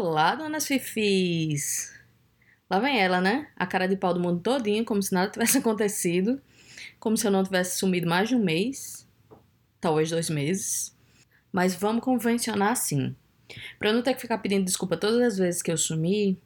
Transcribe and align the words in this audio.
Olá, 0.00 0.36
donas 0.36 0.64
fifis! 0.64 1.92
Lá 2.70 2.78
vem 2.78 3.00
ela, 3.00 3.20
né? 3.20 3.48
A 3.56 3.66
cara 3.66 3.88
de 3.88 3.96
pau 3.96 4.14
do 4.14 4.20
mundo 4.20 4.40
todinho, 4.40 4.84
como 4.84 5.02
se 5.02 5.12
nada 5.12 5.28
tivesse 5.28 5.58
acontecido. 5.58 6.40
Como 7.00 7.16
se 7.16 7.26
eu 7.26 7.32
não 7.32 7.42
tivesse 7.42 7.80
sumido 7.80 8.08
mais 8.08 8.28
de 8.28 8.36
um 8.36 8.38
mês. 8.38 9.08
Talvez 9.80 10.08
dois 10.08 10.30
meses. 10.30 10.96
Mas 11.50 11.74
vamos 11.74 12.04
convencionar 12.04 12.70
assim. 12.70 13.16
Pra 13.76 13.88
eu 13.88 13.92
não 13.92 14.00
ter 14.00 14.14
que 14.14 14.20
ficar 14.20 14.38
pedindo 14.38 14.64
desculpa 14.64 14.96
todas 14.96 15.20
as 15.20 15.36
vezes 15.36 15.62
que 15.62 15.72
eu 15.72 15.76
sumi, 15.76 16.40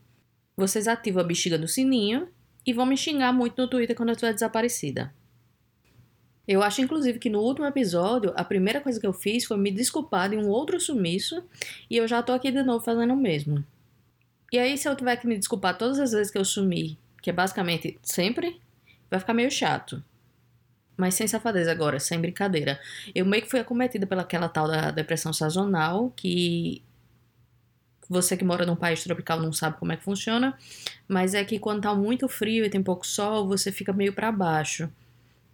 vocês 0.56 0.88
ativam 0.88 1.22
a 1.22 1.26
bexiga 1.26 1.58
do 1.58 1.68
sininho 1.68 2.28
e 2.64 2.72
vão 2.72 2.86
me 2.86 2.96
xingar 2.96 3.34
muito 3.34 3.60
no 3.60 3.68
Twitter 3.68 3.94
quando 3.94 4.08
eu 4.08 4.14
estiver 4.14 4.32
desaparecida. 4.32 5.12
Eu 6.46 6.62
acho, 6.62 6.80
inclusive, 6.80 7.18
que 7.18 7.30
no 7.30 7.40
último 7.40 7.66
episódio, 7.66 8.32
a 8.36 8.42
primeira 8.42 8.80
coisa 8.80 8.98
que 8.98 9.06
eu 9.06 9.12
fiz 9.12 9.44
foi 9.44 9.56
me 9.56 9.70
desculpar 9.70 10.30
de 10.30 10.36
um 10.36 10.48
outro 10.48 10.80
sumiço 10.80 11.44
e 11.88 11.96
eu 11.96 12.08
já 12.08 12.22
tô 12.22 12.32
aqui 12.32 12.50
de 12.50 12.62
novo 12.62 12.84
fazendo 12.84 13.12
o 13.14 13.16
mesmo. 13.16 13.64
E 14.52 14.58
aí, 14.58 14.76
se 14.76 14.88
eu 14.88 14.96
tiver 14.96 15.16
que 15.16 15.26
me 15.26 15.38
desculpar 15.38 15.78
todas 15.78 16.00
as 16.00 16.10
vezes 16.12 16.32
que 16.32 16.38
eu 16.38 16.44
sumi, 16.44 16.98
que 17.22 17.30
é 17.30 17.32
basicamente 17.32 17.98
sempre, 18.02 18.60
vai 19.08 19.20
ficar 19.20 19.34
meio 19.34 19.50
chato. 19.50 20.02
Mas 20.96 21.14
sem 21.14 21.26
safadeza 21.28 21.70
agora, 21.70 21.98
sem 22.00 22.20
brincadeira. 22.20 22.78
Eu 23.14 23.24
meio 23.24 23.42
que 23.44 23.50
fui 23.50 23.60
acometida 23.60 24.06
pelaquela 24.06 24.48
tal 24.48 24.66
da 24.66 24.90
depressão 24.90 25.32
sazonal, 25.32 26.12
que 26.14 26.82
você 28.10 28.36
que 28.36 28.44
mora 28.44 28.66
num 28.66 28.76
país 28.76 29.02
tropical 29.02 29.40
não 29.40 29.52
sabe 29.52 29.78
como 29.78 29.92
é 29.92 29.96
que 29.96 30.04
funciona, 30.04 30.58
mas 31.08 31.34
é 31.34 31.42
que 31.44 31.58
quando 31.58 31.82
tá 31.82 31.94
muito 31.94 32.28
frio 32.28 32.64
e 32.64 32.68
tem 32.68 32.82
pouco 32.82 33.06
sol, 33.06 33.46
você 33.46 33.72
fica 33.72 33.92
meio 33.92 34.12
para 34.12 34.30
baixo 34.30 34.90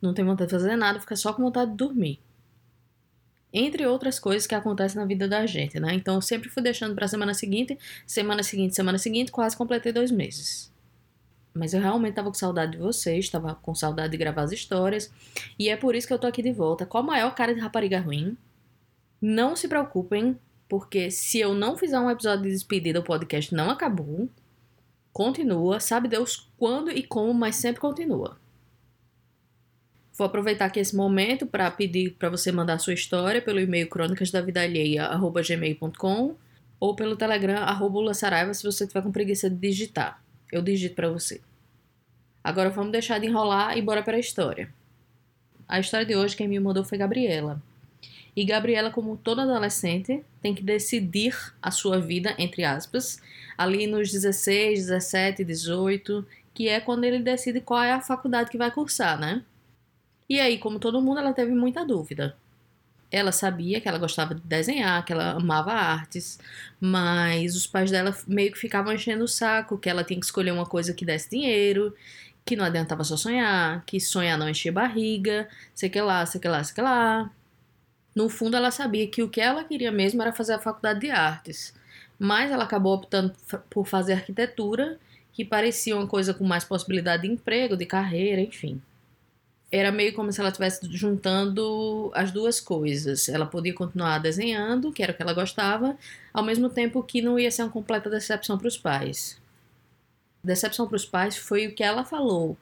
não 0.00 0.14
tem 0.14 0.24
vontade 0.24 0.48
de 0.48 0.56
fazer 0.56 0.77
nada, 0.77 1.00
fica 1.00 1.16
só 1.16 1.32
com 1.32 1.42
vontade 1.42 1.70
de 1.70 1.77
dormir. 1.77 2.20
Entre 3.52 3.86
outras 3.86 4.18
coisas 4.18 4.46
que 4.46 4.55
acontecem 4.55 5.00
na 5.00 5.06
vida 5.06 5.27
da 5.27 5.46
gente, 5.46 5.80
né? 5.80 5.94
Então 5.94 6.16
eu 6.16 6.20
sempre 6.20 6.50
fui 6.50 6.62
deixando 6.62 6.94
para 6.94 7.08
semana 7.08 7.32
seguinte, 7.32 7.78
semana 8.06 8.42
seguinte, 8.42 8.74
semana 8.74 8.98
seguinte, 8.98 9.32
quase 9.32 9.56
completei 9.56 9.92
dois 9.92 10.10
meses. 10.10 10.72
Mas 11.55 11.72
eu 11.72 11.80
realmente 11.80 12.14
tava 12.14 12.28
com 12.28 12.34
saudade 12.34 12.72
de 12.72 12.78
vocês, 12.78 13.28
tava 13.28 13.55
com 13.55 13.74
saudade 13.74 14.10
de 14.12 14.16
gravar 14.18 14.42
as 14.42 14.52
histórias, 14.52 15.10
e 15.58 15.68
é 15.68 15.77
por 15.77 15.94
isso 15.94 16.06
que 16.06 16.12
eu 16.12 16.18
tô 16.18 16.27
aqui 16.27 16.42
de 16.42 16.52
volta 16.52 16.84
com 16.84 16.98
a 16.98 17.02
maior 17.02 17.34
cara 17.34 17.55
de 17.55 17.60
rapariga 17.60 17.98
ruim. 17.98 18.36
Não 19.20 19.56
se 19.56 19.66
preocupem, 19.66 20.38
porque 20.68 21.10
se 21.10 21.40
eu 21.40 21.55
não 21.55 21.77
fizer 21.77 21.98
um 21.98 22.10
episódio 22.10 22.44
de 22.44 22.50
despedida, 22.50 23.00
o 23.00 23.05
podcast 23.05 23.52
não 23.55 23.70
acabou. 23.70 24.28
Continua, 25.12 25.80
sabe 25.80 26.06
Deus 26.06 26.48
quando 26.58 26.90
e 26.90 27.02
como, 27.02 27.33
mas 27.33 27.56
sempre 27.56 27.80
continua. 27.80 28.38
Vou 30.19 30.27
aproveitar 30.27 30.64
aqui 30.64 30.80
esse 30.80 30.97
momento 30.97 31.47
para 31.47 31.70
pedir 31.70 32.16
para 32.19 32.28
você 32.28 32.50
mandar 32.50 32.80
sua 32.80 32.92
história 32.92 33.41
pelo 33.41 33.61
e-mail 33.61 33.88
crônicasdavidalheia.gmail.com 33.88 36.34
ou 36.80 36.97
pelo 36.97 37.14
Telegram, 37.14 37.62
arroba 37.62 38.12
Saraiva, 38.12 38.52
se 38.52 38.64
você 38.64 38.84
tiver 38.84 39.00
com 39.00 39.12
preguiça 39.12 39.48
de 39.48 39.55
digitar. 39.55 40.20
Eu 40.50 40.61
digito 40.61 40.96
para 40.96 41.08
você. 41.08 41.41
Agora 42.42 42.69
vamos 42.69 42.91
deixar 42.91 43.20
de 43.20 43.28
enrolar 43.28 43.78
e 43.78 43.83
bora 43.83 44.02
para 44.02 44.16
a 44.16 44.20
história. 44.20 44.74
A 45.69 45.78
história 45.78 46.05
de 46.05 46.16
hoje 46.16 46.34
quem 46.34 46.48
me 46.48 46.58
mandou 46.58 46.83
foi 46.83 46.98
Gabriela. 46.98 47.62
E 48.34 48.44
Gabriela, 48.44 48.91
como 48.91 49.16
toda 49.16 49.42
adolescente, 49.42 50.24
tem 50.42 50.52
que 50.52 50.64
decidir 50.64 51.36
a 51.62 51.70
sua 51.70 52.00
vida, 52.00 52.34
entre 52.39 52.64
aspas, 52.64 53.23
ali 53.56 53.86
nos 53.86 54.11
16, 54.11 54.86
17, 54.86 55.45
18, 55.45 56.27
que 56.52 56.68
é 56.68 56.80
quando 56.80 57.05
ele 57.05 57.20
decide 57.20 57.61
qual 57.61 57.85
é 57.85 57.92
a 57.92 58.00
faculdade 58.00 58.50
que 58.50 58.58
vai 58.58 58.73
cursar, 58.73 59.17
né? 59.17 59.45
E 60.28 60.40
aí, 60.40 60.58
como 60.58 60.78
todo 60.78 61.00
mundo, 61.00 61.20
ela 61.20 61.33
teve 61.33 61.52
muita 61.52 61.84
dúvida. 61.84 62.36
Ela 63.11 63.33
sabia 63.33 63.80
que 63.80 63.89
ela 63.89 63.98
gostava 63.98 64.34
de 64.34 64.42
desenhar, 64.42 65.05
que 65.05 65.12
ela 65.12 65.33
amava 65.33 65.72
artes, 65.72 66.39
mas 66.80 67.56
os 67.56 67.66
pais 67.66 67.90
dela 67.90 68.14
meio 68.27 68.52
que 68.52 68.58
ficavam 68.58 68.92
enchendo 68.92 69.24
o 69.24 69.28
saco, 69.28 69.78
que 69.78 69.88
ela 69.88 70.05
tinha 70.05 70.20
que 70.20 70.27
escolher 70.27 70.52
uma 70.52 70.67
coisa 70.67 70.92
que 70.92 71.06
desse 71.06 71.30
dinheiro, 71.30 71.94
que 72.44 72.56
não 72.56 72.64
adiantava 72.67 73.05
só 73.05 73.17
sonhar, 73.17 73.84
que 73.86 73.98
sonhar 74.00 74.38
não 74.38 74.48
enchia 74.48 74.72
barriga, 74.72 75.48
sei 75.74 75.88
que 75.88 76.00
lá, 76.00 76.27
sei 76.27 76.40
que 76.40 76.48
lá, 76.48 76.62
sei 76.64 76.74
que 76.74 76.83
lá. 76.83 77.30
No 78.14 78.28
fundo, 78.28 78.56
ela 78.56 78.70
sabia 78.70 79.08
que 79.08 79.22
o 79.22 79.28
que 79.30 79.40
ela 79.40 79.64
queria 79.64 79.92
mesmo 79.92 80.20
era 80.22 80.33
fazer 80.33 80.55
a 80.55 80.58
faculdade 80.58 81.00
de 81.00 81.11
artes, 81.11 81.74
mas 82.18 82.50
ela 82.50 82.64
acabou 82.64 82.94
optando 82.94 83.34
por 83.70 83.86
fazer 83.86 84.14
arquitetura, 84.14 84.98
que 85.33 85.44
parecia 85.44 85.96
uma 85.96 86.06
coisa 86.06 86.34
com 86.34 86.44
mais 86.44 86.64
possibilidade 86.64 87.22
de 87.22 87.28
emprego, 87.28 87.77
de 87.77 87.86
carreira, 87.86 88.40
enfim 88.42 88.83
era 89.70 89.92
meio 89.92 90.14
como 90.14 90.33
se 90.33 90.40
ela 90.40 90.48
estivesse 90.48 90.80
juntando 90.90 92.11
as 92.14 92.33
duas 92.33 92.61
coisas. 92.61 93.29
Ela 93.29 93.45
podia 93.46 93.74
continuar 93.74 94.18
desenhando, 94.18 94.90
que 94.92 95.02
era 95.02 95.12
o 95.12 95.14
que 95.14 95.23
ela 95.23 95.34
gostava, 95.34 95.96
ao 96.33 96.42
mesmo 96.42 96.70
tempo 96.70 97.02
que 97.02 97.20
não 97.20 97.39
ia 97.39 97.51
ser 97.51 97.62
uma 97.62 97.70
completa 97.70 98.08
decepção 98.08 98.56
para 98.56 98.68
os 98.68 98.79
pais. 98.79 99.39
Decepção 100.42 100.86
para 100.86 100.96
os 100.96 101.05
pais 101.05 101.36
foi 101.36 101.67
o 101.67 101.74
que 101.74 101.83
ela 101.83 102.05
falou, 102.05 102.56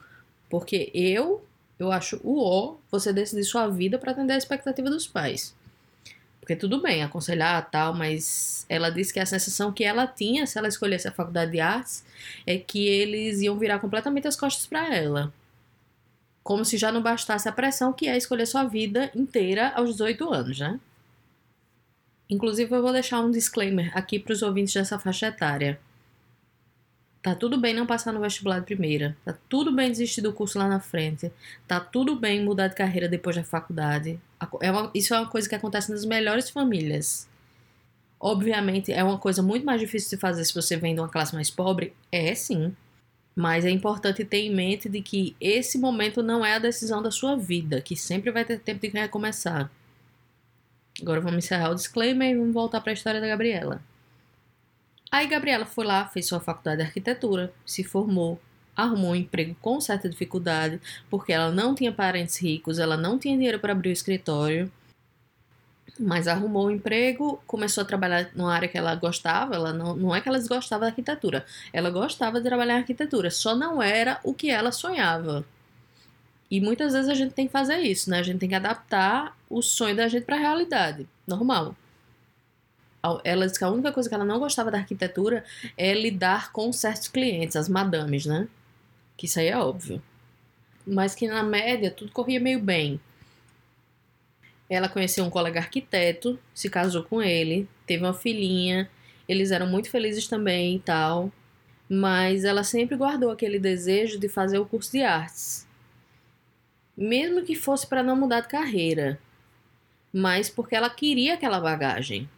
porque 0.50 0.91
eu, 0.94 1.44
eu 1.78 1.93
acho 1.93 2.21
o 2.25 2.43
ó 2.43 2.77
você 2.91 3.12
decidir 3.12 3.44
sua 3.44 3.69
vida 3.69 3.99
para 3.99 4.12
atender 4.12 4.33
a 4.33 4.38
expectativa 4.38 4.91
dos 4.91 5.06
pais. 5.06 5.55
Porque 6.41 6.56
tudo 6.56 6.81
bem, 6.81 7.03
aconselhar 7.03 7.71
tal, 7.71 7.93
mas 7.93 8.65
ela 8.69 8.91
disse 8.91 9.12
que 9.12 9.21
a 9.21 9.27
sensação 9.27 9.73
que 9.73 9.84
ela 9.84 10.06
tinha 10.06 10.47
se 10.47 10.59
ela 10.59 10.69
escolhesse 10.69 11.06
a 11.06 11.12
faculdade 11.12 11.53
de 11.53 11.61
artes 11.61 12.05
é 12.47 12.56
que 12.56 12.87
eles 12.87 13.41
iam 13.41 13.59
virar 13.59 13.78
completamente 13.78 14.27
as 14.27 14.37
costas 14.37 14.67
para 14.67 14.94
ela 14.94 15.33
como 16.47 16.65
se 16.65 16.77
já 16.79 16.93
não 16.93 17.03
bastasse 17.03 17.49
a 17.49 17.53
pressão 17.53 17.93
que 17.93 18.07
é 18.07 18.17
escolher 18.17 18.47
sua 18.47 18.62
vida 18.62 19.11
inteira 19.17 19.73
aos 19.75 19.91
18 19.91 20.33
anos, 20.33 20.61
né? 20.61 20.79
Inclusive, 22.31 22.73
eu 22.73 22.81
vou 22.81 22.93
deixar 22.93 23.19
um 23.19 23.33
disclaimer 23.33 23.91
aqui 23.99 24.17
para 24.17 24.33
os 24.33 24.43
ouvintes 24.43 24.73
dessa 24.73 24.97
faixa 24.97 25.27
etária. 25.27 25.77
Tá 27.21 27.35
tudo 27.35 27.61
bem 27.61 27.75
não 27.75 27.85
passar 27.85 28.12
no 28.12 28.21
vestibular 28.21 28.61
de 28.61 28.65
primeira. 28.65 29.17
Tá 29.25 29.37
tudo 29.49 29.73
bem 29.73 29.91
desistir 29.91 30.21
do 30.21 30.33
curso 30.33 30.56
lá 30.56 30.69
na 30.69 30.79
frente. 30.79 31.33
Tá 31.67 31.81
tudo 31.81 32.15
bem 32.15 32.45
mudar 32.45 32.69
de 32.69 32.77
carreira 32.77 33.09
depois 33.09 33.35
da 33.35 33.43
faculdade. 33.43 34.21
É 34.61 34.71
uma, 34.71 34.89
isso 34.95 35.12
é 35.15 35.19
uma 35.19 35.29
coisa 35.29 35.49
que 35.49 35.55
acontece 35.56 35.91
nas 35.91 36.05
melhores 36.05 36.49
famílias. 36.49 37.29
Obviamente, 38.21 38.93
é 38.93 39.03
uma 39.03 39.19
coisa 39.19 39.43
muito 39.43 39.67
mais 39.67 39.81
difícil 39.81 40.11
de 40.11 40.21
fazer 40.21 40.45
se 40.45 40.55
você 40.55 40.77
vem 40.77 40.95
de 40.95 41.01
uma 41.01 41.09
classe 41.09 41.35
mais 41.35 41.51
pobre. 41.51 41.93
É 42.12 42.33
sim. 42.37 42.73
Mas 43.37 43.67
é 43.67 43.71
importante 43.71 44.25
ter 44.25 44.39
em 44.39 44.55
mente 44.55 44.89
de 44.89 45.03
que 45.03 45.37
esse 45.39 45.79
momento 45.79 46.23
não 46.23 46.45
é 46.45 46.55
a 46.55 46.59
decisão 46.59 47.03
da 47.03 47.11
sua 47.11 47.37
vida, 47.37 47.83
que 47.83 47.95
sempre 47.95 48.31
vai 48.31 48.47
ter 48.47 48.59
tempo 48.59 48.81
de 48.81 48.89
recomeçar. 48.89 49.71
Agora 51.03 51.21
vamos 51.21 51.45
encerrar 51.45 51.71
o 51.71 51.75
disclaimer 51.75 52.31
e 52.31 52.39
vamos 52.39 52.55
voltar 52.55 52.81
para 52.81 52.93
a 52.93 52.95
história 52.95 53.21
da 53.21 53.27
Gabriela. 53.27 53.83
Aí 55.13 55.27
Gabriela 55.27 55.67
foi 55.67 55.85
lá, 55.85 56.09
fez 56.09 56.27
sua 56.27 56.41
faculdade 56.41 56.79
de 56.79 56.85
arquitetura, 56.85 57.53
se 57.67 57.85
formou, 57.85 58.41
arrumou 58.75 59.11
um 59.11 59.17
emprego 59.17 59.55
com 59.61 59.81
certa 59.83 60.09
dificuldade, 60.09 60.81
porque 61.11 61.33
ela 61.33 61.53
não 61.53 61.75
tinha 61.75 61.93
parentes 61.93 62.41
ricos, 62.41 62.79
ela 62.79 62.97
não 62.97 63.19
tinha 63.19 63.37
dinheiro 63.37 63.61
para 63.61 63.73
abrir 63.73 63.91
o 63.91 63.93
escritório 63.93 64.73
mas 65.99 66.29
arrumou 66.29 66.67
um 66.67 66.71
emprego, 66.71 67.41
começou 67.47 67.83
a 67.83 67.84
trabalhar 67.84 68.31
numa 68.34 68.53
área 68.53 68.69
que 68.69 68.77
ela 68.77 68.95
gostava. 68.95 69.55
Ela 69.55 69.73
não, 69.73 69.97
não 69.97 70.15
é 70.15 70.21
que 70.21 70.29
ela 70.29 70.39
desgostava 70.39 70.83
da 70.83 70.87
arquitetura, 70.89 71.45
ela 71.73 71.91
gostava 71.91 72.41
de 72.41 72.47
trabalhar 72.47 72.75
em 72.75 72.79
arquitetura, 72.79 73.31
só 73.31 73.55
não 73.55 73.83
era 73.83 74.21
o 74.23 74.35
que 74.35 74.51
ela 74.51 74.73
sonhava. 74.73 75.45
E 76.51 76.61
muitas 76.61 76.93
vezes 76.93 77.09
a 77.09 77.15
gente 77.15 77.33
tem 77.35 77.47
que 77.47 77.53
fazer 77.53 77.79
isso, 77.79 78.09
né? 78.09 78.21
A 78.21 78.23
gente 78.23 78.39
tem 78.39 78.49
que 78.49 78.55
adaptar 78.55 79.37
o 79.50 79.61
sonho 79.62 79.97
da 79.97 80.06
gente 80.06 80.25
para 80.25 80.37
a 80.37 80.41
realidade, 80.41 81.06
normal. 81.26 81.75
Ela 83.25 83.47
disse 83.47 83.59
que 83.59 83.65
a 83.65 83.70
única 83.70 83.93
coisa 83.93 84.09
que 84.09 84.15
ela 84.15 84.25
não 84.25 84.38
gostava 84.38 84.70
da 84.70 84.79
arquitetura 84.79 85.44
é 85.76 85.94
lidar 85.94 86.53
com 86.53 86.73
certos 86.73 87.09
clientes, 87.09 87.56
as 87.56 87.69
madames, 87.69 88.26
né? 88.26 88.49
Que 89.17 89.26
isso 89.26 89.38
aí 89.38 89.49
é 89.49 89.56
óbvio. 89.56 90.03
Mas 90.87 91.15
que 91.15 91.26
na 91.29 91.43
média 91.43 91.91
tudo 91.91 92.12
corria 92.12 92.41
meio 92.41 92.61
bem. 92.61 93.00
Ela 94.69 94.89
conheceu 94.89 95.25
um 95.25 95.31
colega 95.31 95.61
arquiteto, 95.61 96.39
se 96.53 96.69
casou 96.69 97.05
com 97.05 97.23
ele, 97.23 97.69
teve 97.87 98.03
uma 98.03 98.15
filhinha, 98.15 98.91
eles 99.29 99.51
eram 99.51 99.67
muito 99.67 99.91
felizes 99.91 100.27
também 100.27 100.77
e 100.77 100.81
tal, 100.81 101.33
mas 101.89 102.45
ela 102.45 102.65
sempre 102.65 102.97
guardou 102.97 103.31
aquele 103.31 103.59
desejo 103.59 104.19
de 104.19 104.29
fazer 104.29 104.59
o 104.59 104.67
curso 104.67 104.91
de 104.93 105.03
artes. 105.03 105.67
Mesmo 106.97 107.45
que 107.45 107.55
fosse 107.55 107.87
para 107.87 108.03
não 108.03 108.17
mudar 108.17 108.41
de 108.41 108.49
carreira, 108.49 109.21
mas 110.13 110.49
porque 110.49 110.75
ela 110.75 110.91
queria 110.91 111.35
aquela 111.35 111.61
bagagem. 111.61 112.29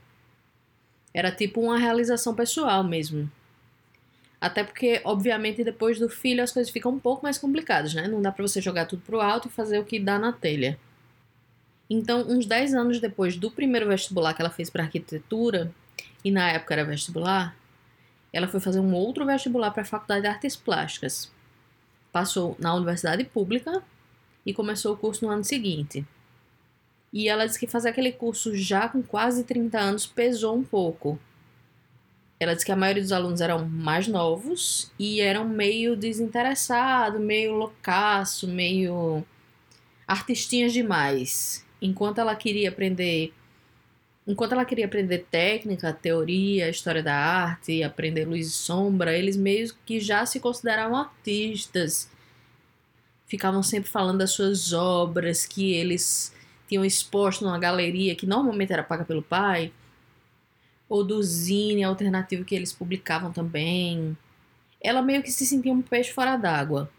Era 1.15 1.31
tipo 1.31 1.61
uma 1.61 1.79
realização 1.79 2.35
pessoal 2.35 2.85
mesmo. 2.85 3.31
Até 4.41 4.63
porque, 4.63 5.01
obviamente, 5.05 5.65
depois 5.65 5.99
do 5.99 6.09
filho 6.09 6.43
as 6.43 6.53
coisas 6.53 6.71
ficam 6.71 6.93
um 6.93 6.99
pouco 6.99 7.23
mais 7.25 7.39
complicadas, 7.39 7.95
né? 7.95 8.07
Não 8.07 8.23
dá 8.23 8.31
para 8.31 8.47
você 8.47 8.61
jogar 8.61 8.87
tudo 8.87 9.03
pro 9.03 9.21
alto 9.21 9.49
e 9.49 9.51
fazer 9.51 9.79
o 9.79 9.85
que 9.85 9.99
dá 9.99 10.19
na 10.19 10.33
telha. 10.33 10.79
Então, 11.91 12.21
uns 12.29 12.45
10 12.45 12.75
anos 12.75 13.01
depois 13.01 13.37
do 13.37 13.51
primeiro 13.51 13.89
vestibular 13.89 14.35
que 14.35 14.43
ela 14.43 14.51
fez 14.51 14.69
para 14.69 14.85
arquitetura, 14.85 15.73
e 16.25 16.31
na 16.31 16.51
época 16.51 16.75
era 16.75 16.85
vestibular, 16.85 17.57
ela 18.33 18.47
foi 18.47 18.61
fazer 18.61 18.81
um 18.81 18.93
outro 18.95 19.25
vestibular 19.25 19.71
para 19.71 19.83
a 19.83 19.87
Faculdade 19.87 20.23
de 20.23 20.29
Artes 20.29 20.55
Plásticas. 20.55 21.31
Passou 22.13 22.57
na 22.59 22.75
universidade 22.75 23.25
pública 23.25 23.83
e 24.45 24.53
começou 24.53 24.95
o 24.95 24.97
curso 24.97 25.25
no 25.25 25.31
ano 25.31 25.45
seguinte. 25.45 26.07
E 27.13 27.29
ela 27.29 27.47
disse 27.47 27.59
que 27.59 27.67
fazer 27.67 27.89
aquele 27.89 28.13
curso 28.13 28.55
já 28.55 28.89
com 28.89 29.03
quase 29.03 29.45
30 29.45 29.79
anos 29.79 30.07
pesou 30.07 30.57
um 30.57 30.65
pouco. 30.65 31.19
Ela 32.39 32.55
disse 32.55 32.67
que 32.67 32.73
a 32.73 32.77
maioria 32.77 33.03
dos 33.03 33.13
alunos 33.13 33.41
eram 33.41 33.67
mais 33.67 34.07
novos 34.07 34.93
e 34.99 35.21
eram 35.21 35.49
meio 35.49 35.97
desinteressados, 35.97 37.21
meio 37.21 37.55
loucaço, 37.55 38.47
meio 38.47 39.25
artistinhas 40.07 40.73
demais. 40.73 41.67
Enquanto 41.81 42.19
ela 42.19 42.35
queria 42.35 42.69
aprender 42.69 43.33
Enquanto 44.29 44.53
ela 44.53 44.67
queria 44.67 44.85
aprender 44.85 45.25
técnica, 45.31 45.91
teoria, 45.91 46.69
história 46.69 47.03
da 47.03 47.15
arte, 47.15 47.83
aprender 47.83 48.27
luz 48.27 48.47
e 48.47 48.51
sombra, 48.51 49.17
eles 49.17 49.39
meio 49.39 49.73
que 49.87 49.99
já 49.99 50.27
se 50.27 50.39
consideravam 50.39 50.99
artistas. 50.99 52.11
Ficavam 53.27 53.63
sempre 53.63 53.89
falando 53.89 54.19
das 54.19 54.33
suas 54.33 54.75
obras 54.75 55.47
que 55.47 55.73
eles 55.73 56.35
tinham 56.69 56.85
exposto 56.85 57.43
numa 57.43 57.59
galeria 57.59 58.15
que 58.15 58.27
normalmente 58.27 58.71
era 58.71 58.83
paga 58.83 59.03
pelo 59.03 59.23
pai, 59.23 59.73
ou 60.91 61.03
do 61.03 61.23
zine 61.23 61.83
alternativo 61.83 62.45
que 62.45 62.55
eles 62.55 62.71
publicavam 62.71 63.33
também. 63.33 64.15
Ela 64.79 65.01
meio 65.01 65.23
que 65.23 65.33
se 65.33 65.47
sentia 65.47 65.73
um 65.73 65.81
peixe 65.81 66.13
fora 66.13 66.37
d'água. 66.37 66.91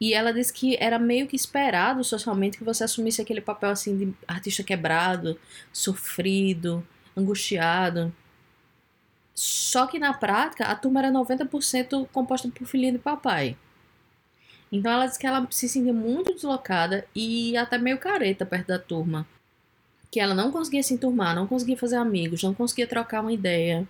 E 0.00 0.14
ela 0.14 0.32
disse 0.32 0.52
que 0.52 0.78
era 0.80 0.98
meio 0.98 1.26
que 1.26 1.36
esperado 1.36 2.02
socialmente 2.02 2.56
que 2.56 2.64
você 2.64 2.84
assumisse 2.84 3.20
aquele 3.20 3.40
papel 3.40 3.70
assim 3.70 3.96
de 3.98 4.14
artista 4.26 4.62
quebrado, 4.62 5.38
sofrido, 5.70 6.86
angustiado. 7.14 8.12
Só 9.34 9.86
que 9.86 9.98
na 9.98 10.14
prática 10.14 10.64
a 10.64 10.74
turma 10.74 11.00
era 11.00 11.12
90% 11.12 12.08
composta 12.12 12.48
por 12.48 12.66
filhinho 12.66 12.94
de 12.94 12.98
papai. 12.98 13.56
Então 14.72 14.90
ela 14.90 15.06
disse 15.06 15.18
que 15.18 15.26
ela 15.26 15.46
se 15.50 15.68
sentia 15.68 15.92
muito 15.92 16.32
deslocada 16.32 17.06
e 17.14 17.56
até 17.56 17.76
meio 17.76 17.98
careta 17.98 18.46
perto 18.46 18.68
da 18.68 18.78
turma. 18.78 19.26
Que 20.10 20.18
ela 20.18 20.34
não 20.34 20.50
conseguia 20.50 20.82
se 20.82 20.94
enturmar, 20.94 21.34
não 21.34 21.46
conseguia 21.46 21.76
fazer 21.76 21.96
amigos, 21.96 22.42
não 22.42 22.54
conseguia 22.54 22.86
trocar 22.86 23.20
uma 23.20 23.32
ideia 23.32 23.86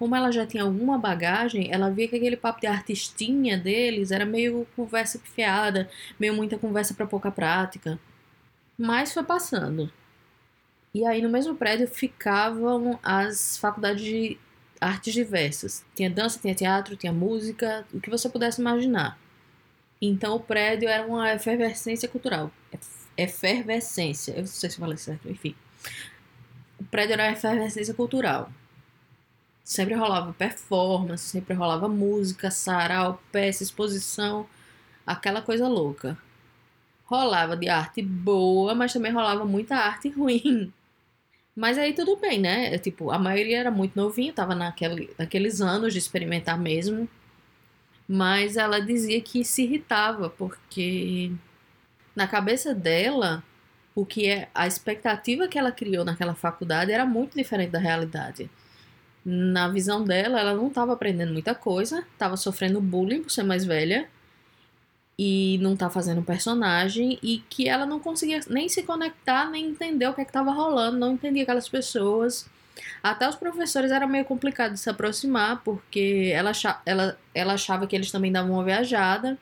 como 0.00 0.16
ela 0.16 0.32
já 0.32 0.46
tinha 0.46 0.62
alguma 0.62 0.96
bagagem, 0.96 1.70
ela 1.70 1.90
via 1.90 2.08
que 2.08 2.16
aquele 2.16 2.34
papo 2.34 2.58
de 2.58 2.66
artistinha 2.66 3.58
deles 3.58 4.10
era 4.10 4.24
meio 4.24 4.66
conversa 4.74 5.20
piada, 5.36 5.90
meio 6.18 6.32
muita 6.32 6.56
conversa 6.56 6.94
para 6.94 7.06
pouca 7.06 7.30
prática. 7.30 8.00
Mas 8.78 9.12
foi 9.12 9.22
passando. 9.22 9.92
E 10.94 11.04
aí 11.04 11.20
no 11.20 11.28
mesmo 11.28 11.54
prédio 11.54 11.86
ficavam 11.86 12.98
as 13.02 13.58
faculdades 13.58 14.02
de 14.02 14.38
artes 14.80 15.12
diversas. 15.12 15.84
Tinha 15.94 16.08
dança, 16.08 16.38
tinha 16.40 16.54
teatro, 16.54 16.96
tinha 16.96 17.12
música, 17.12 17.86
o 17.92 18.00
que 18.00 18.08
você 18.08 18.26
pudesse 18.30 18.58
imaginar. 18.58 19.18
Então 20.00 20.34
o 20.34 20.40
prédio 20.40 20.88
era 20.88 21.06
uma 21.06 21.30
efervescência 21.34 22.08
cultural. 22.08 22.50
Efervescência, 23.18 24.32
eu 24.32 24.38
não 24.38 24.46
sei 24.46 24.70
se 24.70 24.76
eu 24.76 24.80
falei 24.80 24.96
certo, 24.96 25.28
enfim. 25.28 25.54
O 26.80 26.84
prédio 26.84 27.12
era 27.12 27.24
uma 27.24 27.32
efervescência 27.32 27.92
cultural. 27.92 28.50
Sempre 29.70 29.94
rolava 29.94 30.32
performance, 30.32 31.22
sempre 31.22 31.54
rolava 31.54 31.88
música, 31.88 32.50
sarau, 32.50 33.22
peça, 33.30 33.62
exposição, 33.62 34.44
aquela 35.06 35.40
coisa 35.40 35.68
louca. 35.68 36.18
Rolava 37.04 37.56
de 37.56 37.68
arte 37.68 38.02
boa, 38.02 38.74
mas 38.74 38.92
também 38.92 39.12
rolava 39.12 39.44
muita 39.44 39.76
arte 39.76 40.08
ruim. 40.10 40.72
Mas 41.54 41.78
aí 41.78 41.92
tudo 41.92 42.16
bem, 42.16 42.40
né? 42.40 42.78
Tipo, 42.78 43.12
a 43.12 43.18
maioria 43.18 43.60
era 43.60 43.70
muito 43.70 43.94
novinha, 43.94 44.32
tava 44.32 44.56
naquele, 44.56 45.14
naqueles 45.16 45.60
anos 45.60 45.92
de 45.92 46.00
experimentar 46.00 46.58
mesmo. 46.58 47.08
Mas 48.08 48.56
ela 48.56 48.80
dizia 48.80 49.20
que 49.20 49.44
se 49.44 49.62
irritava, 49.62 50.30
porque 50.30 51.30
na 52.16 52.26
cabeça 52.26 52.74
dela, 52.74 53.44
o 53.94 54.04
que 54.04 54.26
é 54.26 54.48
a 54.52 54.66
expectativa 54.66 55.46
que 55.46 55.56
ela 55.56 55.70
criou 55.70 56.04
naquela 56.04 56.34
faculdade 56.34 56.90
era 56.90 57.06
muito 57.06 57.36
diferente 57.36 57.70
da 57.70 57.78
realidade 57.78 58.50
na 59.24 59.68
visão 59.68 60.04
dela, 60.04 60.40
ela 60.40 60.54
não 60.54 60.68
estava 60.68 60.92
aprendendo 60.92 61.32
muita 61.32 61.54
coisa, 61.54 62.04
estava 62.12 62.36
sofrendo 62.36 62.80
bullying 62.80 63.22
por 63.22 63.30
ser 63.30 63.42
mais 63.42 63.64
velha 63.64 64.08
e 65.18 65.58
não 65.60 65.76
tá 65.76 65.90
fazendo 65.90 66.22
personagem 66.22 67.18
e 67.22 67.44
que 67.50 67.68
ela 67.68 67.84
não 67.84 68.00
conseguia 68.00 68.40
nem 68.48 68.70
se 68.70 68.82
conectar, 68.82 69.50
nem 69.50 69.66
entender 69.66 70.08
o 70.08 70.14
que 70.14 70.22
é 70.22 70.24
estava 70.24 70.50
rolando, 70.50 70.98
não 70.98 71.12
entendia 71.12 71.42
aquelas 71.42 71.68
pessoas. 71.68 72.48
Até 73.02 73.28
os 73.28 73.36
professores 73.36 73.90
era 73.90 74.06
meio 74.06 74.24
complicado 74.24 74.72
de 74.72 74.80
se 74.80 74.88
aproximar, 74.88 75.62
porque 75.62 76.32
ela, 76.34 76.52
ela, 76.86 77.18
ela 77.34 77.52
achava 77.52 77.86
que 77.86 77.94
eles 77.94 78.10
também 78.10 78.32
davam 78.32 78.52
uma 78.52 78.64
viajada. 78.64 79.36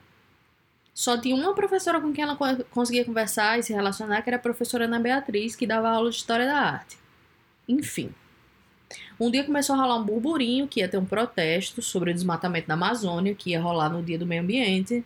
Só 0.93 1.17
tinha 1.17 1.33
uma 1.33 1.55
professora 1.55 2.01
com 2.01 2.11
quem 2.11 2.25
ela 2.25 2.37
conseguia 2.71 3.05
conversar 3.05 3.57
e 3.57 3.63
se 3.63 3.71
relacionar, 3.71 4.21
que 4.21 4.29
era 4.29 4.35
a 4.35 4.41
professora 4.41 4.83
Ana 4.83 4.99
Beatriz, 4.99 5.55
que 5.55 5.65
dava 5.65 5.89
aula 5.89 6.09
de 6.09 6.17
História 6.17 6.45
da 6.45 6.57
Arte. 6.57 6.97
Enfim. 7.69 8.13
Um 9.19 9.29
dia 9.29 9.43
começou 9.43 9.75
a 9.75 9.79
rolar 9.79 9.97
um 9.97 10.03
burburinho 10.03 10.67
que 10.67 10.79
ia 10.79 10.89
ter 10.89 10.97
um 10.97 11.05
protesto 11.05 11.81
sobre 11.81 12.11
o 12.11 12.13
desmatamento 12.13 12.67
da 12.67 12.73
Amazônia, 12.73 13.35
que 13.35 13.51
ia 13.51 13.61
rolar 13.61 13.89
no 13.89 14.01
dia 14.01 14.17
do 14.17 14.25
meio 14.25 14.41
ambiente. 14.41 15.03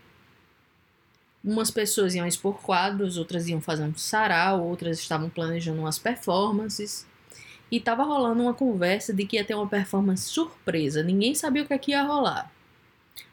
Umas 1.44 1.69
pessoas 1.69 2.15
iam 2.15 2.25
expor 2.25 2.62
quadros, 2.62 3.18
outras 3.18 3.47
iam 3.47 3.59
fazer 3.59 3.83
um 3.83 3.95
sarau, 3.95 4.63
outras 4.63 5.00
estavam 5.00 5.30
planejando 5.30 5.81
umas 5.81 6.00
performances. 6.00 7.06
E 7.69 7.77
estava 7.77 8.03
rolando 8.03 8.44
uma 8.44 8.53
conversa 8.53 9.13
de 9.13 9.25
que 9.25 9.35
ia 9.35 9.44
ter 9.44 9.56
uma 9.56 9.68
performance 9.68 10.24
surpresa, 10.24 11.03
ninguém 11.03 11.33
sabia 11.33 11.63
o 11.63 11.65
que, 11.65 11.74
é 11.74 11.77
que 11.77 11.91
ia 11.91 12.03
rolar. 12.03 12.51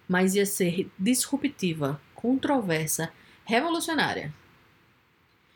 Mas 0.08 0.34
ia 0.34 0.46
ser 0.46 0.90
disruptiva, 0.98 2.00
controversa, 2.14 3.12
revolucionária. 3.44 4.32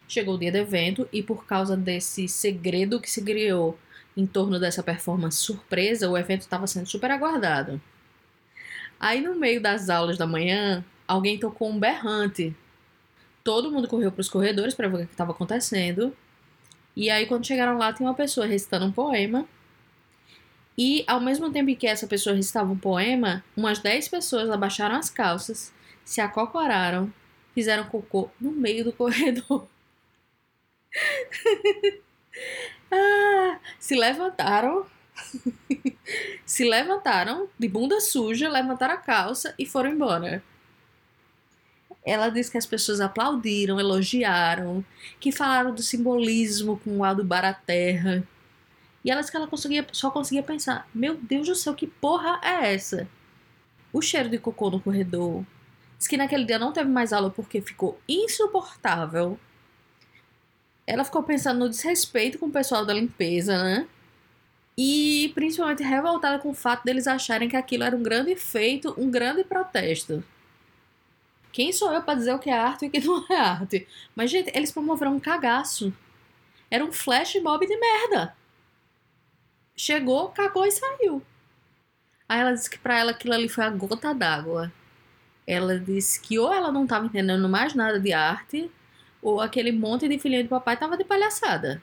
Chegou 0.07 0.35
o 0.35 0.39
dia 0.39 0.53
do 0.53 0.59
evento 0.59 1.09
e, 1.13 1.23
por 1.23 1.47
causa 1.47 1.77
desse 1.77 2.29
segredo 2.29 3.01
que 3.01 3.11
se 3.11 3.23
criou 3.23 3.79
em 4.17 4.27
torno 4.27 4.61
dessa 4.61 4.83
performance 4.83 5.39
surpresa, 5.39 6.09
o 6.09 6.17
evento 6.17 6.43
estava 6.43 6.67
sendo 6.67 6.87
super 6.87 7.11
aguardado. 7.11 7.81
Aí, 8.99 9.21
no 9.21 9.35
meio 9.35 9.61
das 9.61 9.91
aulas 9.91 10.17
da 10.17 10.27
manhã, 10.27 10.85
alguém 11.07 11.39
tocou 11.39 11.69
um 11.69 11.79
berrante. 11.79 12.55
Todo 13.43 13.71
mundo 13.71 13.89
correu 13.89 14.11
para 14.13 14.21
os 14.21 14.29
corredores 14.29 14.75
para 14.75 14.89
ver 14.89 15.05
o 15.05 15.07
que 15.07 15.13
estava 15.13 15.33
acontecendo. 15.33 16.17
E 16.97 17.11
aí, 17.11 17.27
quando 17.27 17.47
chegaram 17.47 17.77
lá, 17.77 17.93
tinha 17.93 18.09
uma 18.09 18.15
pessoa 18.15 18.47
recitando 18.47 18.87
um 18.87 18.93
poema. 18.93 19.47
E, 20.79 21.05
ao 21.07 21.21
mesmo 21.21 21.53
tempo 21.53 21.75
que 21.77 21.87
essa 21.87 22.07
pessoa 22.07 22.35
recitava 22.35 22.73
um 22.73 22.79
poema, 22.79 23.45
umas 23.57 23.79
10 23.79 24.09
pessoas 24.09 24.51
abaixaram 24.51 24.97
as 24.97 25.11
calças, 25.11 25.73
se 26.05 26.21
acocoraram, 26.21 27.13
fizeram 27.55 27.85
cocô 27.85 28.31
no 28.41 28.51
meio 28.53 28.85
do 28.85 28.93
corredor. 28.93 29.67
Ah, 32.91 33.59
se 33.85 33.95
levantaram. 33.95 34.87
se 36.47 36.65
levantaram 36.65 37.51
de 37.59 37.69
bunda 37.69 38.01
suja, 38.01 38.49
levantaram 38.49 38.95
a 38.95 38.97
calça 38.97 39.55
e 39.59 39.67
foram 39.67 39.91
embora. 39.91 40.43
Ela 42.03 42.31
disse 42.31 42.51
que 42.51 42.57
as 42.57 42.65
pessoas 42.65 42.99
aplaudiram, 42.99 43.79
elogiaram, 43.79 44.83
que 45.21 45.31
falaram 45.31 45.75
do 45.75 45.83
simbolismo 45.83 46.81
com 46.83 46.97
o 46.97 47.05
Aldo 47.05 47.23
Baraterra. 47.23 48.27
E 49.05 49.11
ela 49.11 49.21
disse 49.21 49.31
que 49.31 49.37
ela 49.37 49.47
conseguia, 49.47 49.87
só 49.93 50.11
conseguia 50.11 50.43
pensar: 50.43 50.89
Meu 50.95 51.15
Deus 51.17 51.47
do 51.47 51.55
céu, 51.55 51.75
que 51.75 51.87
porra 51.87 52.41
é 52.43 52.73
essa? 52.73 53.07
O 53.93 54.01
cheiro 54.01 54.31
de 54.31 54.39
cocô 54.39 54.71
no 54.71 54.81
corredor. 54.81 55.45
Diz 55.99 56.09
que 56.09 56.17
naquele 56.17 56.47
dia 56.47 56.59
não 56.59 56.73
teve 56.73 56.89
mais 56.89 57.13
aula 57.13 57.29
porque 57.29 57.61
ficou 57.61 58.01
insuportável 58.09 59.39
ela 60.87 61.05
ficou 61.05 61.23
pensando 61.23 61.61
no 61.61 61.69
desrespeito 61.69 62.39
com 62.39 62.47
o 62.47 62.53
pessoal 62.53 62.85
da 62.85 62.93
limpeza, 62.93 63.63
né? 63.63 63.89
E 64.77 65.31
principalmente 65.35 65.83
revoltada 65.83 66.39
com 66.39 66.51
o 66.51 66.55
fato 66.55 66.85
deles 66.85 67.07
acharem 67.07 67.49
que 67.49 67.57
aquilo 67.57 67.85
era 67.85 67.97
um 67.97 68.03
grande 68.03 68.35
feito, 68.37 68.95
um 68.99 69.11
grande 69.11 69.45
protesto. 69.45 70.23
Quem 71.53 71.73
sou 71.73 71.93
eu 71.93 72.03
para 72.03 72.17
dizer 72.17 72.35
o 72.35 72.39
que 72.39 72.51
é 72.51 72.59
arte 72.59 72.85
e 72.85 72.89
o 72.89 72.91
que 72.91 72.99
não 73.07 73.25
é 73.31 73.37
arte? 73.37 73.87
Mas, 74.15 74.31
gente, 74.31 74.51
eles 74.55 74.73
promoveram 74.73 75.15
um 75.15 75.21
cagaço. 75.21 75.93
Era 76.71 76.85
um 76.85 76.93
flash 76.93 77.37
mob 77.41 77.65
de 77.65 77.77
merda. 77.77 78.35
Chegou, 79.77 80.31
cagou 80.31 80.67
e 80.67 80.73
saiu. 80.73 81.23
Aí 82.29 82.41
ela 82.41 82.53
disse 82.53 82.69
que 82.69 82.79
pra 82.79 82.99
ela 82.99 83.13
aquilo 83.13 83.35
ali 83.35 83.49
foi 83.49 83.65
a 83.65 83.71
gota 83.71 84.13
d'água. 84.13 84.73
Ela 85.47 85.79
disse 85.79 86.21
que 86.21 86.39
ou 86.39 86.53
ela 86.53 86.73
não 86.73 86.85
estava 86.85 87.07
entendendo 87.07 87.49
mais 87.49 87.75
nada 87.75 88.01
de 88.01 88.13
arte, 88.13 88.71
ou 89.25 89.41
aquele 89.41 89.73
monte 89.73 90.07
de 90.07 90.19
filhinha 90.19 90.43
de 90.43 90.51
papai 90.51 90.77
tava 90.77 90.99
de 90.99 91.03
palhaçada. 91.03 91.83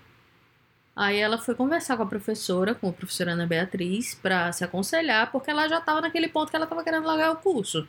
Aí 0.95 1.17
ela 1.17 1.39
foi 1.39 1.55
conversar 1.55 1.97
com 1.97 2.03
a 2.03 2.05
professora, 2.05 2.75
com 2.75 2.89
a 2.89 2.93
professora 2.93 3.31
Ana 3.31 3.47
Beatriz, 3.47 4.13
para 4.13 4.51
se 4.51 4.63
aconselhar, 4.63 5.31
porque 5.31 5.49
ela 5.49 5.67
já 5.67 5.79
estava 5.79 6.01
naquele 6.01 6.27
ponto 6.27 6.51
que 6.51 6.55
ela 6.55 6.65
estava 6.65 6.83
querendo 6.83 7.07
largar 7.07 7.31
o 7.31 7.37
curso. 7.37 7.87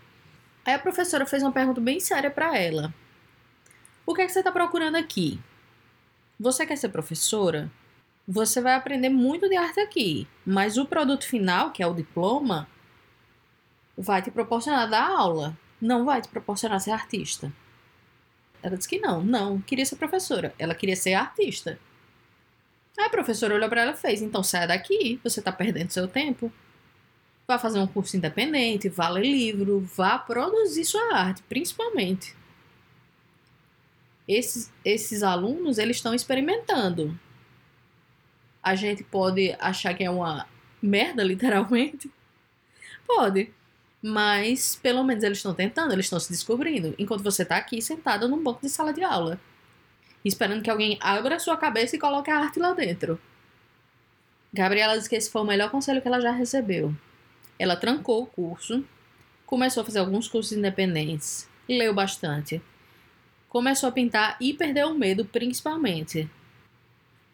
Aí 0.64 0.72
a 0.72 0.78
professora 0.78 1.26
fez 1.26 1.42
uma 1.42 1.52
pergunta 1.52 1.82
bem 1.82 2.00
séria 2.00 2.30
para 2.30 2.56
ela. 2.56 2.94
O 4.06 4.14
que 4.14 4.22
é 4.22 4.26
que 4.26 4.32
você 4.32 4.38
está 4.38 4.50
procurando 4.50 4.96
aqui? 4.96 5.38
Você 6.40 6.64
quer 6.64 6.76
ser 6.76 6.88
professora? 6.88 7.70
Você 8.26 8.58
vai 8.60 8.74
aprender 8.74 9.10
muito 9.10 9.50
de 9.50 9.56
arte 9.56 9.80
aqui, 9.80 10.26
mas 10.46 10.78
o 10.78 10.86
produto 10.86 11.26
final, 11.26 11.72
que 11.72 11.82
é 11.82 11.86
o 11.86 11.94
diploma, 11.94 12.66
vai 13.98 14.22
te 14.22 14.30
proporcionar 14.30 14.88
dar 14.88 15.10
aula, 15.10 15.58
não 15.78 16.06
vai 16.06 16.22
te 16.22 16.28
proporcionar 16.28 16.80
ser 16.80 16.92
artista. 16.92 17.52
Ela 18.62 18.76
disse 18.76 18.88
que 18.88 19.00
não, 19.00 19.22
não, 19.22 19.60
queria 19.60 19.84
ser 19.84 19.96
professora. 19.96 20.54
Ela 20.58 20.74
queria 20.74 20.94
ser 20.94 21.14
artista. 21.14 21.78
Aí 22.96 23.06
a 23.06 23.10
professora 23.10 23.54
olhou 23.54 23.68
para 23.68 23.82
ela 23.82 23.92
e 23.92 23.96
fez: 23.96 24.22
então 24.22 24.42
saia 24.42 24.66
daqui, 24.66 25.20
você 25.24 25.40
está 25.40 25.50
perdendo 25.50 25.90
seu 25.90 26.06
tempo. 26.06 26.52
Vá 27.46 27.58
fazer 27.58 27.80
um 27.80 27.86
curso 27.86 28.16
independente, 28.16 28.88
vá 28.88 29.08
ler 29.08 29.24
livro, 29.24 29.80
vá 29.80 30.18
produzir 30.18 30.84
sua 30.84 31.14
arte, 31.14 31.42
principalmente. 31.42 32.36
Esses, 34.28 34.72
esses 34.84 35.22
alunos, 35.24 35.78
eles 35.78 35.96
estão 35.96 36.14
experimentando. 36.14 37.18
A 38.62 38.76
gente 38.76 39.02
pode 39.02 39.56
achar 39.58 39.92
que 39.94 40.04
é 40.04 40.10
uma 40.10 40.46
merda, 40.80 41.24
literalmente. 41.24 42.10
Pode. 43.06 43.52
Mas, 44.02 44.74
pelo 44.74 45.04
menos, 45.04 45.22
eles 45.22 45.38
estão 45.38 45.54
tentando, 45.54 45.92
eles 45.92 46.06
estão 46.06 46.18
se 46.18 46.30
descobrindo. 46.30 46.94
Enquanto 46.98 47.22
você 47.22 47.44
está 47.44 47.56
aqui 47.56 47.80
sentado 47.80 48.28
num 48.28 48.42
banco 48.42 48.60
de 48.60 48.68
sala 48.68 48.92
de 48.92 49.04
aula. 49.04 49.40
Esperando 50.24 50.62
que 50.62 50.70
alguém 50.70 50.98
abra 51.00 51.36
a 51.36 51.38
sua 51.38 51.56
cabeça 51.56 51.94
e 51.94 51.98
coloque 51.98 52.30
a 52.30 52.38
arte 52.38 52.58
lá 52.58 52.72
dentro. 52.72 53.20
Gabriela 54.52 54.96
disse 54.96 55.08
que 55.08 55.16
esse 55.16 55.30
foi 55.30 55.40
o 55.40 55.46
melhor 55.46 55.70
conselho 55.70 56.02
que 56.02 56.08
ela 56.08 56.20
já 56.20 56.32
recebeu. 56.32 56.94
Ela 57.58 57.76
trancou 57.76 58.22
o 58.22 58.26
curso, 58.26 58.84
começou 59.46 59.82
a 59.82 59.84
fazer 59.84 60.00
alguns 60.00 60.28
cursos 60.28 60.52
independentes, 60.52 61.48
leu 61.68 61.94
bastante, 61.94 62.60
começou 63.48 63.88
a 63.88 63.92
pintar 63.92 64.36
e 64.40 64.52
perdeu 64.52 64.88
o 64.88 64.98
medo, 64.98 65.24
principalmente. 65.24 66.28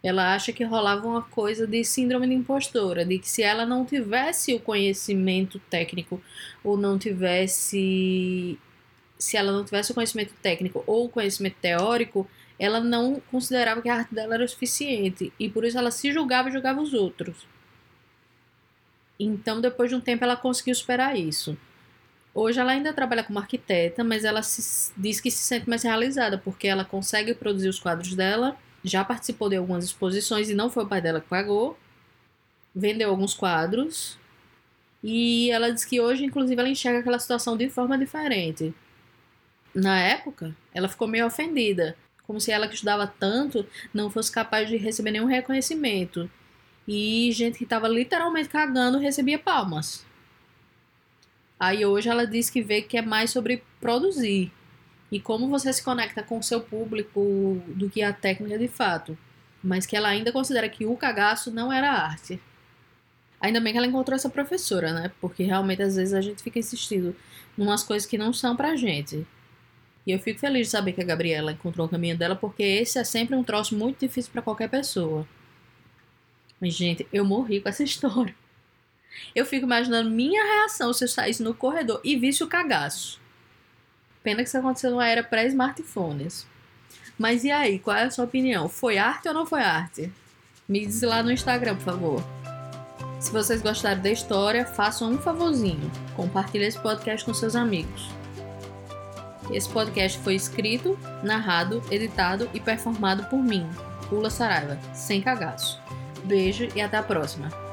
Ela 0.02 0.35
acha 0.35 0.52
que 0.52 0.62
rolava 0.64 1.07
uma 1.07 1.23
coisa 1.23 1.67
de 1.67 1.83
síndrome 1.85 2.28
de 2.28 2.35
impostora, 2.35 3.05
de 3.05 3.19
que 3.19 3.28
se 3.28 3.43
ela 3.43 3.67
não 3.67 3.85
tivesse 3.85 4.55
o 4.55 4.61
conhecimento 4.61 5.59
técnico 5.71 6.23
ou 6.62 6.76
não 6.76 6.99
tivesse 6.99 8.59
se 9.19 9.37
ela 9.37 9.50
não 9.50 9.64
tivesse 9.64 9.90
o 9.90 9.95
conhecimento 9.95 10.33
técnico 10.40 10.85
ou 10.87 11.07
o 11.07 11.09
conhecimento 11.09 11.57
teórico, 11.61 12.28
ela 12.59 12.81
não 12.81 13.21
considerava 13.31 13.83
que 13.83 13.88
a 13.88 13.97
arte 13.97 14.14
dela 14.14 14.35
era 14.35 14.45
o 14.45 14.49
suficiente 14.49 15.33
e 15.38 15.49
por 15.49 15.64
isso 15.64 15.76
ela 15.76 15.90
se 15.90 16.12
julgava 16.12 16.49
e 16.49 16.52
julgava 16.52 16.81
os 16.81 16.95
outros. 16.95 17.47
Então, 19.19 19.61
depois 19.61 19.90
de 19.90 19.97
um 19.97 20.00
tempo, 20.00 20.23
ela 20.23 20.37
conseguiu 20.37 20.75
superar 20.75 21.17
isso. 21.17 21.59
Hoje 22.33 22.61
ela 22.61 22.71
ainda 22.71 22.93
trabalha 22.93 23.25
como 23.25 23.40
arquiteta, 23.40 24.05
mas 24.05 24.25
ela 24.25 24.43
se, 24.43 24.93
diz 24.97 25.21
que 25.21 25.31
se 25.31 25.43
sente 25.43 25.69
mais 25.69 25.83
realizada 25.83 26.38
porque 26.38 26.69
ela 26.69 26.85
consegue 26.85 27.35
produzir 27.35 27.69
os 27.69 27.81
quadros 27.81 28.14
dela 28.14 28.57
já 28.85 29.05
participou 29.05 29.49
de 29.49 29.57
algumas 29.57 29.85
exposições 29.85 30.49
e 30.49 30.55
não 30.55 30.71
foi 30.71 30.85
o 30.85 30.89
pai 30.89 31.01
dela 31.01 31.21
que 31.21 31.29
pagou. 31.29 31.79
Vendeu 32.75 33.11
alguns 33.11 33.35
quadros. 33.35 34.19
E 35.03 35.51
ela 35.51 35.73
diz 35.73 35.85
que 35.85 36.01
hoje, 36.01 36.25
inclusive, 36.25 36.61
ela 36.61 36.69
enxerga 36.69 37.01
aquela 37.01 37.19
situação 37.19 37.57
de 37.57 37.69
forma 37.69 37.97
diferente. 37.97 38.75
Na 39.75 39.99
época, 39.99 40.57
ela 40.75 40.89
ficou 40.89 41.07
meio 41.07 41.27
ofendida, 41.27 41.97
como 42.27 42.41
se 42.41 42.51
ela 42.51 42.67
que 42.67 42.75
estudava 42.75 43.07
tanto 43.07 43.67
não 43.95 44.11
fosse 44.11 44.31
capaz 44.31 44.69
de 44.69 44.77
receber 44.77 45.13
nenhum 45.13 45.27
reconhecimento. 45.27 46.31
E 46.87 47.31
gente 47.33 47.59
que 47.59 47.65
estava 47.65 47.87
literalmente 47.87 48.49
cagando 48.49 48.99
recebia 48.99 49.39
palmas. 49.39 50.05
Aí 51.61 51.85
hoje 51.85 52.09
ela 52.09 52.27
diz 52.27 52.49
que 52.49 52.63
vê 52.63 52.83
que 52.83 52.97
é 52.97 53.03
mais 53.03 53.31
sobre 53.31 53.63
produzir 53.81 54.53
e 55.11 55.21
como 55.21 55.49
você 55.49 55.73
se 55.73 55.83
conecta 55.83 56.23
com 56.23 56.38
o 56.38 56.43
seu 56.43 56.61
público 56.61 57.62
do 57.69 57.88
que 57.88 58.03
a 58.03 58.12
técnica 58.12 58.59
de 58.59 58.69
fato. 58.69 59.17
Mas 59.62 59.87
que 59.87 59.97
ela 59.97 60.09
ainda 60.09 60.31
considera 60.31 60.69
que 60.69 60.87
o 60.87 60.97
cagaço 60.97 61.50
não 61.50 61.73
era 61.73 61.91
arte. 61.91 62.41
Ainda 63.41 63.61
bem 63.61 63.73
que 63.73 63.79
ela 63.79 63.87
encontrou 63.87 64.15
essa 64.15 64.29
professora, 64.29 64.93
né? 64.93 65.12
Porque 65.21 65.43
realmente 65.43 65.83
às 65.83 65.97
vezes 65.97 66.15
a 66.15 66.21
gente 66.21 66.43
fica 66.43 66.59
insistindo 66.59 67.15
umas 67.57 67.83
coisas 67.83 68.09
que 68.09 68.19
não 68.19 68.33
são 68.33 68.55
pra 68.57 68.77
gente. 68.77 69.27
E 70.07 70.12
eu 70.12 70.19
fico 70.19 70.41
feliz 70.41 70.69
de 70.69 70.71
saber 70.71 70.93
que 70.93 71.03
a 71.03 71.05
Gabriela 71.05 71.53
encontrou 71.53 71.87
o 71.87 71.91
caminho 71.91 72.17
dela, 72.17 72.35
porque 72.35 72.62
esse 72.62 72.99
é 72.99 73.05
sempre 73.05 73.37
um 73.37 73.45
troço 73.45 73.77
muito 73.77 74.00
difícil 74.00 74.33
para 74.33 74.43
qualquer 74.43 74.69
pessoa. 74.69 75.27
Mas, 76.61 76.75
gente, 76.75 77.07
eu 77.12 77.25
morri 77.25 77.61
com 77.61 77.69
essa 77.69 77.83
história. 77.85 78.35
Eu 79.35 79.45
fico 79.45 79.67
imaginando 79.67 80.11
minha 80.11 80.43
reação 80.43 80.93
se 80.93 81.05
eu 81.05 81.09
saísse 81.09 81.43
no 81.43 81.55
corredor 81.55 82.00
e 82.05 82.17
visse 82.17 82.43
o 82.43 82.49
cagaço. 82.49 83.21
Pena 84.23 84.43
que 84.43 84.49
isso 84.49 84.59
aconteceu 84.59 84.91
numa 84.91 85.07
era 85.07 85.23
pré-smartphones. 85.23 86.47
Mas 87.19 87.45
e 87.45 87.51
aí, 87.51 87.79
qual 87.79 87.97
é 87.97 88.05
a 88.05 88.11
sua 88.11 88.25
opinião? 88.25 88.69
Foi 88.69 88.99
arte 88.99 89.29
ou 89.29 89.35
não 89.35 89.47
foi 89.47 89.61
arte? 89.61 90.13
Me 90.69 90.87
diz 90.87 91.03
lá 91.03 91.23
no 91.23 91.33
Instagram, 91.33 91.77
por 91.77 91.85
favor. 91.85 92.25
Se 93.19 93.33
vocês 93.33 93.61
gostaram 93.61 94.01
da 94.01 94.11
história, 94.11 94.65
façam 94.65 95.11
um 95.11 95.19
favorzinho. 95.19 95.91
Compartilhe 96.15 96.65
esse 96.65 96.79
podcast 96.79 97.25
com 97.25 97.35
seus 97.35 97.57
amigos. 97.57 98.09
Esse 99.51 99.69
podcast 99.69 100.19
foi 100.19 100.35
escrito, 100.35 100.99
narrado, 101.23 101.83
editado 101.91 102.49
e 102.53 102.61
performado 102.61 103.25
por 103.25 103.43
mim, 103.43 103.69
Pula 104.09 104.31
Saraiva, 104.31 104.79
sem 104.95 105.21
cagaço. 105.23 105.81
Beijo 106.25 106.69
e 106.75 106.81
até 106.81 106.99
a 106.99 107.03
próxima. 107.03 107.68